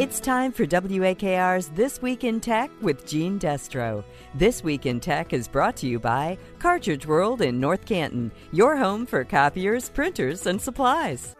[0.00, 4.02] It's time for WAKR's This Week in Tech with Gene Destro.
[4.34, 8.78] This Week in Tech is brought to you by Cartridge World in North Canton, your
[8.78, 11.36] home for copiers, printers, and supplies.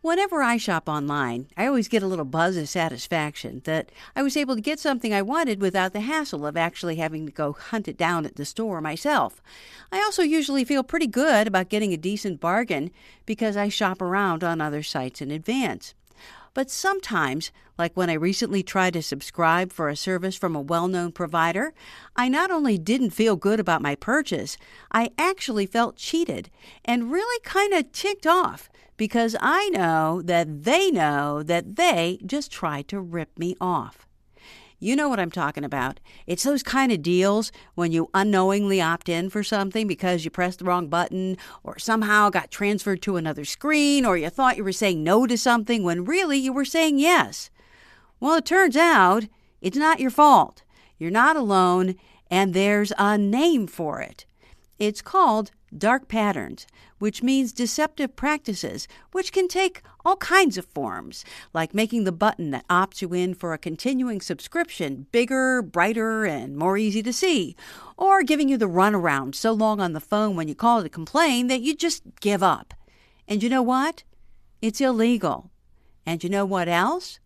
[0.00, 4.36] Whenever I shop online, I always get a little buzz of satisfaction that I was
[4.36, 7.88] able to get something I wanted without the hassle of actually having to go hunt
[7.88, 9.42] it down at the store myself.
[9.90, 12.92] I also usually feel pretty good about getting a decent bargain
[13.26, 15.94] because I shop around on other sites in advance.
[16.54, 20.86] But sometimes, like when I recently tried to subscribe for a service from a well
[20.86, 21.74] known provider,
[22.14, 24.58] I not only didn't feel good about my purchase,
[24.92, 26.50] I actually felt cheated
[26.84, 32.52] and really kind of ticked off because I know that they know that they just
[32.52, 34.06] tried to rip me off.
[34.80, 35.98] You know what I'm talking about.
[36.26, 40.60] It's those kind of deals when you unknowingly opt in for something because you pressed
[40.60, 44.70] the wrong button or somehow got transferred to another screen or you thought you were
[44.70, 47.50] saying no to something when really you were saying yes.
[48.20, 49.24] Well, it turns out
[49.60, 50.62] it's not your fault.
[50.96, 51.96] You're not alone,
[52.30, 54.26] and there's a name for it.
[54.78, 56.66] It's called dark patterns,
[56.98, 62.50] which means deceptive practices, which can take all kinds of forms, like making the button
[62.50, 67.56] that opts you in for a continuing subscription bigger, brighter, and more easy to see,
[67.96, 71.48] or giving you the runaround so long on the phone when you call to complain
[71.48, 72.74] that you just give up.
[73.26, 74.04] And you know what?
[74.62, 75.50] It's illegal.
[76.06, 77.20] And you know what else?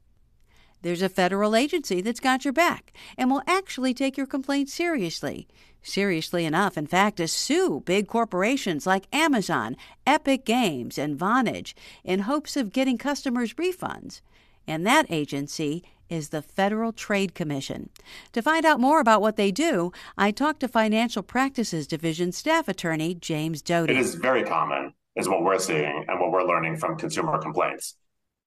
[0.82, 5.48] There's a federal agency that's got your back and will actually take your complaint seriously
[5.82, 12.20] seriously enough, in fact, to sue big corporations like Amazon, Epic Games, and Vonage in
[12.20, 14.20] hopes of getting customers refunds.
[14.66, 17.88] And that agency is the Federal Trade Commission.
[18.32, 22.68] To find out more about what they do, I talked to Financial Practices Division staff
[22.68, 23.94] attorney James Doty.
[23.94, 27.96] It is very common, is what we're seeing and what we're learning from consumer complaints.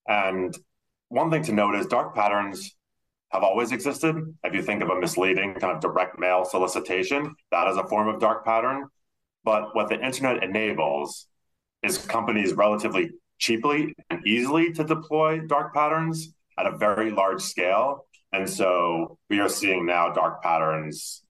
[0.07, 0.55] And
[1.15, 2.75] one thing to note is dark patterns
[3.29, 4.35] have always existed.
[4.43, 8.09] If you think of a misleading kind of direct mail solicitation, that is a form
[8.09, 8.87] of dark pattern.
[9.45, 11.27] But what the internet enables
[11.83, 18.07] is companies relatively cheaply and easily to deploy dark patterns at a very large scale.
[18.33, 21.23] And so we are seeing now dark patterns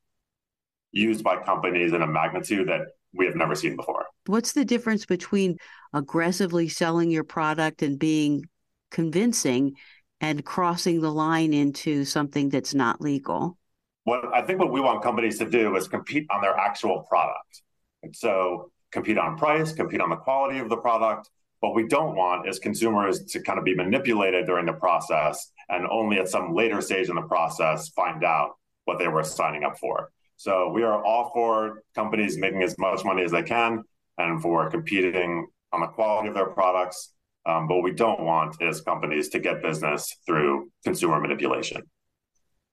[0.91, 4.07] used by companies in a magnitude that we have never seen before.
[4.25, 5.57] What's the difference between
[5.93, 8.45] aggressively selling your product and being
[8.91, 9.75] convincing
[10.21, 13.57] and crossing the line into something that's not legal?
[14.05, 17.61] What I think what we want companies to do is compete on their actual product.
[18.03, 21.29] And so compete on price, compete on the quality of the product.
[21.59, 25.87] What we don't want is consumers to kind of be manipulated during the process and
[25.87, 28.51] only at some later stage in the process find out
[28.85, 30.11] what they were signing up for.
[30.37, 33.83] So we are all for companies making as much money as they can
[34.17, 37.14] and for competing on the quality of their products
[37.45, 41.83] um, but what we don't want is companies to get business through consumer manipulation.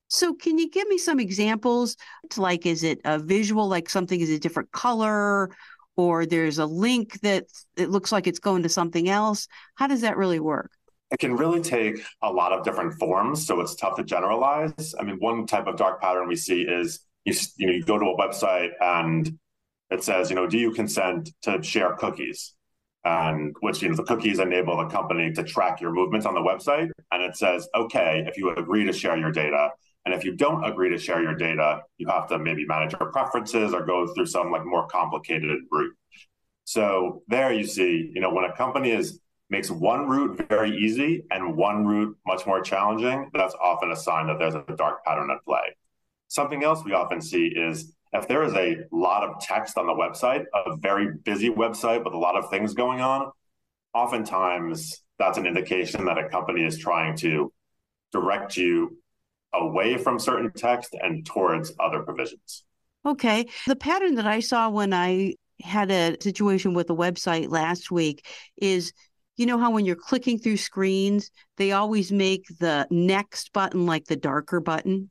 [0.08, 1.96] So, can you give me some examples?
[2.36, 5.50] Like, is it a visual, like something is a different color,
[5.96, 7.44] or there's a link that
[7.76, 9.48] it looks like it's going to something else?
[9.74, 10.70] How does that really work?
[11.10, 14.94] It can really take a lot of different forms, so it's tough to generalize.
[14.98, 17.98] I mean, one type of dark pattern we see is you, you know you go
[17.98, 19.38] to a website and
[19.90, 22.54] it says, you know, do you consent to share cookies?
[23.04, 26.40] And which you know the cookies enable the company to track your movements on the
[26.40, 26.90] website.
[27.10, 29.70] And it says okay if you agree to share your data.
[30.04, 33.10] And if you don't agree to share your data you have to maybe manage your
[33.10, 35.94] preferences or go through some like more complicated route.
[36.64, 39.20] So there you see you know when a company is
[39.50, 44.26] makes one route very easy and one route much more challenging that's often a sign
[44.26, 45.76] that there's a dark pattern at play.
[46.28, 49.92] Something else we often see is if there is a lot of text on the
[49.92, 53.30] website, a very busy website with a lot of things going on,
[53.94, 57.52] oftentimes that's an indication that a company is trying to
[58.12, 58.98] direct you
[59.54, 62.64] away from certain text and towards other provisions.
[63.04, 63.46] Okay.
[63.66, 68.26] The pattern that I saw when I had a situation with a website last week
[68.56, 68.92] is
[69.36, 74.04] you know how when you're clicking through screens, they always make the next button like
[74.04, 75.10] the darker button?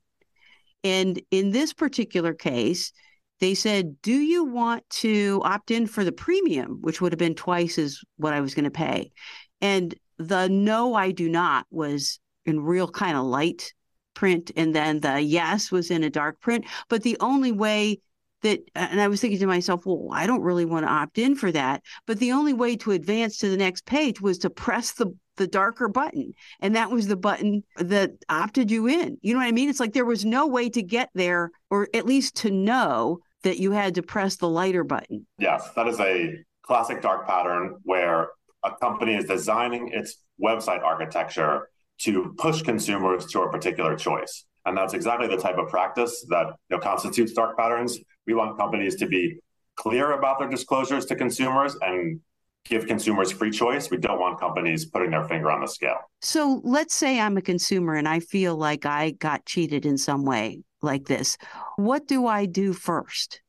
[0.84, 2.92] And in this particular case,
[3.40, 7.34] they said, Do you want to opt in for the premium, which would have been
[7.34, 9.12] twice as what I was going to pay?
[9.60, 13.72] And the no, I do not was in real kind of light
[14.14, 14.50] print.
[14.56, 16.66] And then the yes was in a dark print.
[16.88, 18.00] But the only way
[18.42, 21.34] that, and I was thinking to myself, well, I don't really want to opt in
[21.34, 21.82] for that.
[22.06, 25.46] But the only way to advance to the next page was to press the the
[25.46, 26.32] darker button.
[26.60, 29.18] And that was the button that opted you in.
[29.22, 29.68] You know what I mean?
[29.68, 33.58] It's like there was no way to get there, or at least to know that
[33.58, 35.26] you had to press the lighter button.
[35.38, 38.28] Yes, that is a classic dark pattern where
[38.64, 41.68] a company is designing its website architecture
[41.98, 44.44] to push consumers to a particular choice.
[44.64, 47.98] And that's exactly the type of practice that you know, constitutes dark patterns.
[48.26, 49.40] We want companies to be
[49.76, 52.20] clear about their disclosures to consumers and
[52.64, 53.90] give consumers free choice.
[53.90, 55.98] We don't want companies putting their finger on the scale.
[56.20, 60.24] So let's say I'm a consumer and I feel like I got cheated in some
[60.24, 61.36] way like this.
[61.76, 63.40] What do I do first?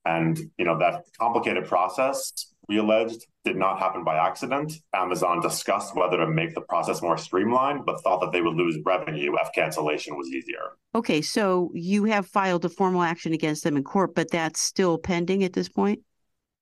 [0.06, 4.74] And you know that complicated process we alleged did not happen by accident.
[4.94, 8.78] Amazon discussed whether to make the process more streamlined, but thought that they would lose
[8.86, 10.78] revenue if cancellation was easier.
[10.96, 14.98] Okay, so you have filed a formal action against them in court, but that's still
[14.98, 16.00] pending at this point?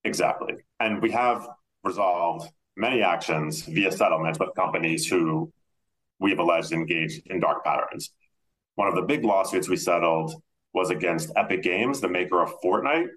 [0.03, 0.55] Exactly.
[0.79, 1.47] And we have
[1.83, 5.51] resolved many actions via settlements with companies who
[6.19, 8.11] we have alleged engaged in dark patterns.
[8.75, 10.33] One of the big lawsuits we settled
[10.73, 13.07] was against Epic Games, the maker of Fortnite.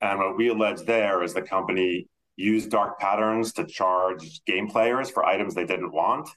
[0.00, 5.10] And what we allege there is the company used dark patterns to charge game players
[5.10, 6.28] for items they didn't want,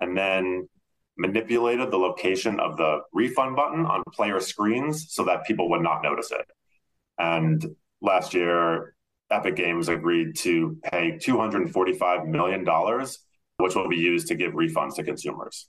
[0.00, 0.68] and then
[1.16, 6.02] manipulated the location of the refund button on player screens so that people would not
[6.02, 6.44] notice it.
[7.18, 7.64] And
[8.02, 8.94] last year,
[9.30, 12.66] Epic Games agreed to pay $245 million,
[13.56, 15.68] which will be used to give refunds to consumers.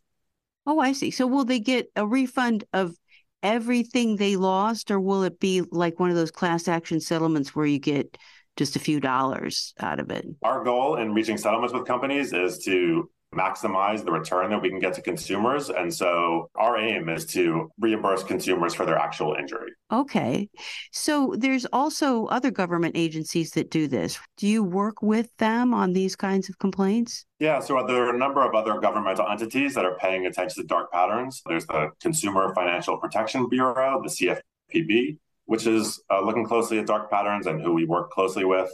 [0.65, 1.11] Oh, I see.
[1.11, 2.93] So will they get a refund of
[3.41, 7.65] everything they lost, or will it be like one of those class action settlements where
[7.65, 8.17] you get
[8.57, 10.25] just a few dollars out of it.
[10.43, 14.79] Our goal in reaching settlements with companies is to maximize the return that we can
[14.79, 15.69] get to consumers.
[15.69, 19.71] And so our aim is to reimburse consumers for their actual injury.
[19.91, 20.49] Okay.
[20.91, 24.17] So there's also other government agencies that do this.
[24.37, 27.25] Do you work with them on these kinds of complaints?
[27.39, 30.67] Yeah, so there are a number of other governmental entities that are paying attention to
[30.67, 31.41] dark patterns.
[31.45, 34.09] There's the Consumer Financial Protection Bureau, the
[34.73, 38.69] CFPB, which is uh, looking closely at dark patterns and who we work closely with.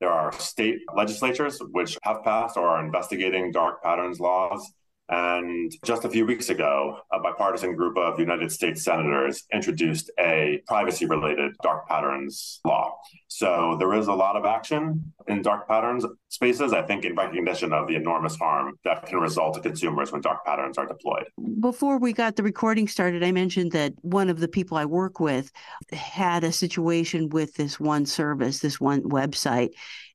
[0.00, 4.72] There are state legislatures which have passed or are investigating dark patterns laws.
[5.10, 10.62] And just a few weeks ago, a bipartisan group of United States senators introduced a
[10.68, 12.96] privacy related dark patterns law.
[13.26, 17.72] So there is a lot of action in dark patterns spaces, I think, in recognition
[17.72, 21.24] of the enormous harm that can result to consumers when dark patterns are deployed.
[21.58, 25.18] Before we got the recording started, I mentioned that one of the people I work
[25.18, 25.50] with
[25.92, 29.70] had a situation with this one service, this one website,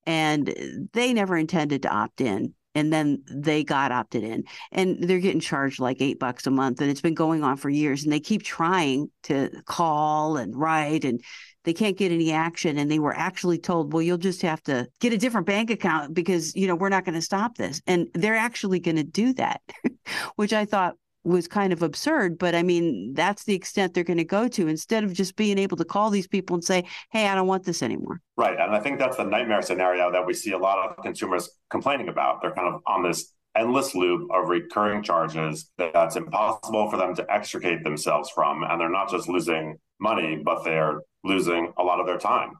[0.06, 4.44] and they never intended to opt in and then they got opted in.
[4.72, 7.70] And they're getting charged like eight bucks a month and it's been going on for
[7.70, 11.22] years and they keep trying to call and write and
[11.64, 12.78] they can't get any action.
[12.78, 16.14] And they were actually told well you'll just have to get a different bank account
[16.14, 17.82] because you know we're not going to stop this.
[17.88, 19.62] And they're actually going to do that
[20.36, 24.18] which i thought was kind of absurd, but I mean, that's the extent they're going
[24.18, 27.28] to go to instead of just being able to call these people and say, hey,
[27.28, 28.22] I don't want this anymore.
[28.38, 28.58] Right.
[28.60, 32.10] And I think that's the nightmare scenario that we see a lot of consumers complaining
[32.10, 32.42] about.
[32.42, 37.16] They're kind of on this endless loop of recurring charges that that's impossible for them
[37.16, 38.64] to extricate themselves from.
[38.64, 42.52] And they're not just losing money, but they're losing a lot of their time.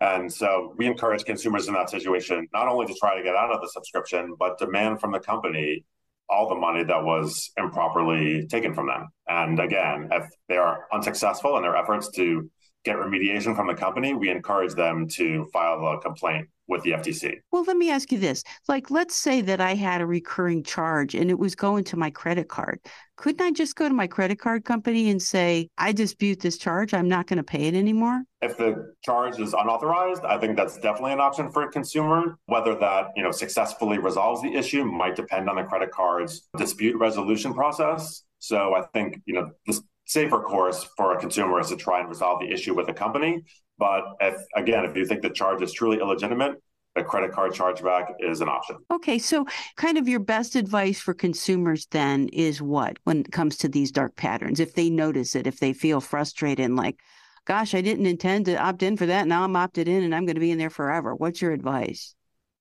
[0.00, 3.52] And so we encourage consumers in that situation not only to try to get out
[3.52, 5.84] of the subscription, but demand from the company
[6.32, 9.08] all the money that was improperly taken from them.
[9.28, 12.50] And again, if they are unsuccessful in their efforts to
[12.84, 17.36] get remediation from the company, we encourage them to file a complaint with the FTC.
[17.50, 18.42] Well, let me ask you this.
[18.68, 22.10] Like, let's say that I had a recurring charge and it was going to my
[22.10, 22.80] credit card.
[23.16, 26.94] Couldn't I just go to my credit card company and say, I dispute this charge.
[26.94, 28.22] I'm not going to pay it anymore?
[28.40, 32.38] If the charge is unauthorized, I think that's definitely an option for a consumer.
[32.46, 36.98] Whether that, you know, successfully resolves the issue might depend on the credit card's dispute
[36.98, 38.22] resolution process.
[38.38, 42.08] So I think, you know, the safer course for a consumer is to try and
[42.08, 43.42] resolve the issue with the company.
[43.78, 46.56] But if, again, if you think the charge is truly illegitimate,
[46.94, 48.76] a credit card chargeback is an option.
[48.90, 53.56] Okay, so kind of your best advice for consumers then is what when it comes
[53.58, 54.60] to these dark patterns?
[54.60, 56.98] If they notice it, if they feel frustrated and like,
[57.46, 59.26] gosh, I didn't intend to opt in for that.
[59.26, 61.14] Now I'm opted in and I'm going to be in there forever.
[61.14, 62.14] What's your advice?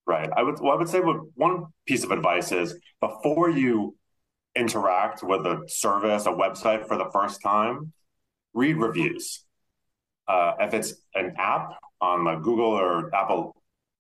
[0.08, 0.30] Right.
[0.36, 3.96] I would well, I would say one piece of advice is before you
[4.56, 7.94] interact with a service, a website for the first time,
[8.54, 9.44] read reviews.
[10.28, 13.56] Uh, if it's an app on the Google or Apple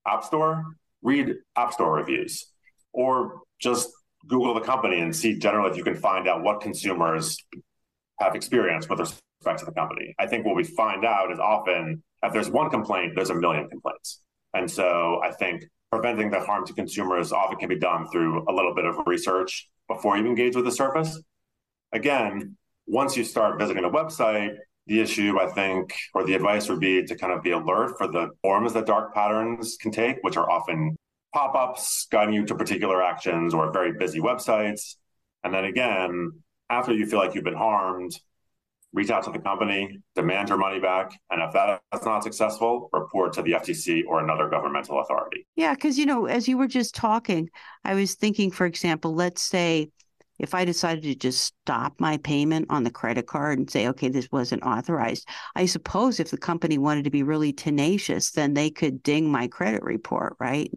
[0.07, 0.63] App Store,
[1.01, 2.47] read App Store reviews,
[2.93, 3.89] or just
[4.27, 7.37] Google the company and see generally if you can find out what consumers
[8.19, 10.13] have experienced with respect to the company.
[10.19, 13.67] I think what we find out is often if there's one complaint, there's a million
[13.67, 14.21] complaints.
[14.53, 18.53] And so I think preventing the harm to consumers often can be done through a
[18.53, 21.21] little bit of research before you engage with the surface.
[21.91, 22.57] Again,
[22.87, 24.55] once you start visiting a website,
[24.87, 28.07] the issue, I think, or the advice would be to kind of be alert for
[28.07, 30.95] the forms that dark patterns can take, which are often
[31.33, 34.95] pop ups guiding you to particular actions or very busy websites.
[35.43, 36.31] And then again,
[36.69, 38.19] after you feel like you've been harmed,
[38.93, 41.11] reach out to the company, demand your money back.
[41.29, 45.47] And if that's not successful, report to the FTC or another governmental authority.
[45.55, 47.49] Yeah, because, you know, as you were just talking,
[47.85, 49.89] I was thinking, for example, let's say
[50.39, 54.09] if I decided to just stop my payment on the credit card and say, okay,
[54.09, 58.71] this wasn't authorized, I suppose if the company wanted to be really tenacious, then they
[58.71, 60.71] could ding my credit report, right?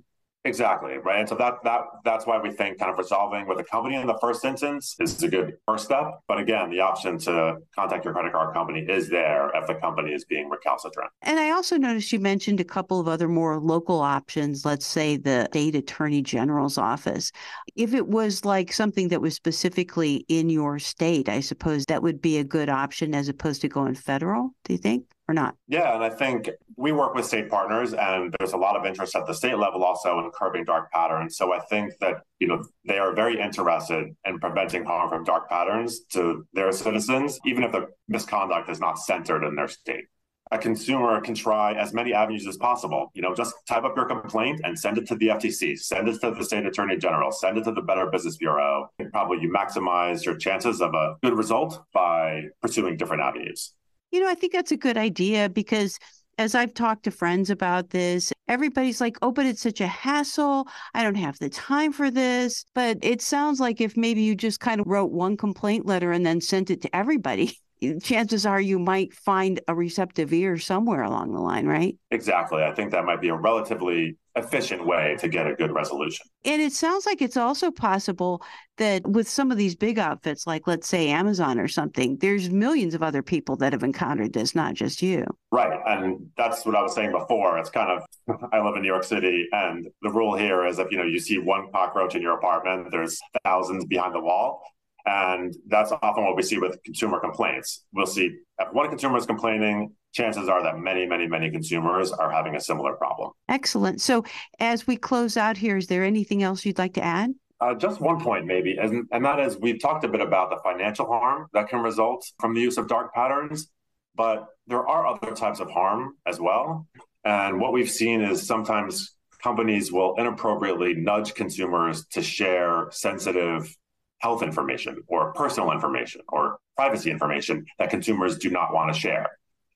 [0.46, 3.64] Exactly right, and so that that that's why we think kind of resolving with a
[3.64, 6.20] company in the first instance is a good first step.
[6.28, 10.12] But again, the option to contact your credit card company is there if the company
[10.12, 11.10] is being recalcitrant.
[11.22, 14.66] And I also noticed you mentioned a couple of other more local options.
[14.66, 17.32] Let's say the state attorney general's office.
[17.74, 22.20] If it was like something that was specifically in your state, I suppose that would
[22.20, 24.50] be a good option as opposed to going federal.
[24.64, 25.06] Do you think?
[25.28, 25.57] Or not?
[25.69, 29.16] Yeah, and I think we work with state partners, and there's a lot of interest
[29.16, 31.37] at the state level also in curbing dark patterns.
[31.37, 35.49] So I think that you know they are very interested in preventing harm from dark
[35.49, 40.04] patterns to their citizens, even if the misconduct is not centered in their state.
[40.52, 43.11] A consumer can try as many avenues as possible.
[43.14, 46.21] You know, just type up your complaint and send it to the FTC, send it
[46.21, 48.90] to the state attorney general, send it to the Better Business Bureau.
[48.99, 53.73] And probably you maximize your chances of a good result by pursuing different avenues.
[54.14, 55.99] You know, I think that's a good idea because
[56.38, 60.68] as I've talked to friends about this, everybody's like, oh, but it's such a hassle.
[60.94, 62.64] I don't have the time for this.
[62.76, 66.25] But it sounds like if maybe you just kind of wrote one complaint letter and
[66.25, 67.59] then sent it to everybody,
[68.04, 71.97] chances are you might find a receptive ear somewhere along the line, right?
[72.12, 72.62] Exactly.
[72.62, 76.26] I think that might be a relatively efficient way to get a good resolution.
[76.44, 78.42] And it sounds like it's also possible
[78.78, 82.94] that with some of these big outfits, like let's say Amazon or something, there's millions
[82.94, 85.24] of other people that have encountered this, not just you.
[85.52, 85.78] Right.
[85.86, 87.58] And that's what I was saying before.
[87.58, 90.90] It's kind of, I live in New York City, and the rule here is if,
[90.90, 94.62] you know, you see one cockroach in your apartment, there's thousands behind the wall.
[95.06, 97.84] And that's often what we see with consumer complaints.
[97.92, 102.30] We'll see if one consumer is complaining, chances are that many, many, many consumers are
[102.30, 103.33] having a similar problem.
[103.49, 104.00] Excellent.
[104.00, 104.25] So,
[104.61, 107.35] as we close out here, is there anything else you'd like to add?
[107.61, 110.59] Uh, just one point, maybe, and, and that is we've talked a bit about the
[110.62, 113.68] financial harm that can result from the use of dark patterns,
[114.14, 116.87] but there are other types of harm as well.
[117.25, 123.75] And what we've seen is sometimes companies will inappropriately nudge consumers to share sensitive
[124.18, 129.30] health information or personal information or privacy information that consumers do not want to share.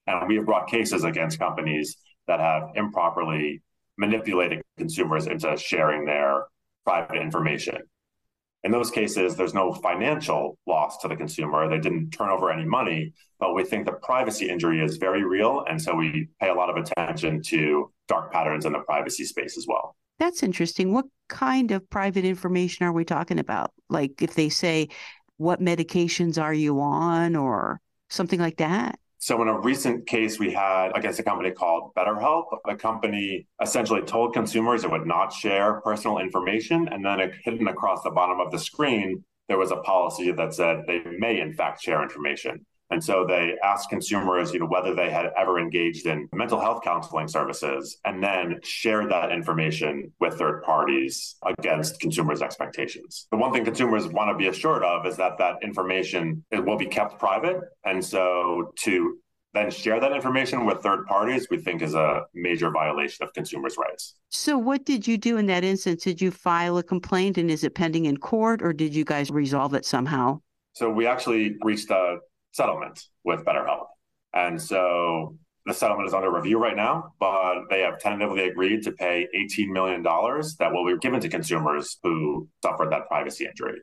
[0.08, 1.96] And we have brought cases against companies
[2.26, 3.62] that have improperly
[3.98, 6.44] manipulated consumers into sharing their
[6.84, 7.76] private information.
[8.64, 11.68] In those cases, there's no financial loss to the consumer.
[11.68, 15.64] They didn't turn over any money, but we think the privacy injury is very real.
[15.68, 19.56] And so we pay a lot of attention to dark patterns in the privacy space
[19.56, 19.94] as well.
[20.18, 20.92] That's interesting.
[20.92, 23.72] What kind of private information are we talking about?
[23.88, 24.88] Like if they say,
[25.36, 28.98] what medications are you on or something like that?
[29.20, 34.02] So, in a recent case we had against a company called BetterHelp, the company essentially
[34.02, 36.88] told consumers it would not share personal information.
[36.88, 40.82] And then, hidden across the bottom of the screen, there was a policy that said
[40.86, 42.64] they may, in fact, share information.
[42.90, 46.82] And so they asked consumers, you know, whether they had ever engaged in mental health
[46.82, 53.26] counseling services and then shared that information with third parties against consumers' expectations.
[53.30, 56.78] The one thing consumers want to be assured of is that that information it will
[56.78, 57.60] be kept private.
[57.84, 59.18] And so to
[59.54, 63.76] then share that information with third parties, we think is a major violation of consumers'
[63.78, 64.14] rights.
[64.28, 66.04] So, what did you do in that instance?
[66.04, 69.30] Did you file a complaint and is it pending in court or did you guys
[69.30, 70.40] resolve it somehow?
[70.74, 72.18] So, we actually reached a
[72.52, 73.86] settlement with BetterHelp.
[74.32, 75.36] And so
[75.66, 79.68] the settlement is under review right now, but they have tentatively agreed to pay $18
[79.68, 83.80] million that will be given to consumers who suffered that privacy injury.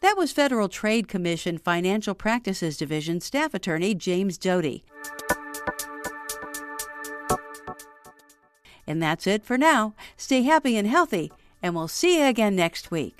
[0.00, 4.84] That was Federal Trade Commission Financial Practices Division Staff Attorney James Doty.
[8.86, 9.94] And that's it for now.
[10.16, 11.30] Stay happy and healthy,
[11.62, 13.18] and we'll see you again next week.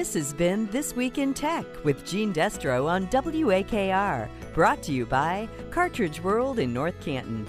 [0.00, 5.04] This has been This Week in Tech with Gene Destro on WAKR, brought to you
[5.04, 7.46] by Cartridge World in North Canton.